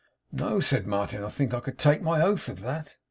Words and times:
'No,' 0.31 0.59
said 0.59 0.87
Martin. 0.87 1.23
'I 1.23 1.29
think 1.29 1.53
I 1.53 1.59
could 1.59 1.77
take 1.77 2.01
my 2.01 2.23
oath 2.23 2.49
of 2.49 2.61
that. 2.61 2.95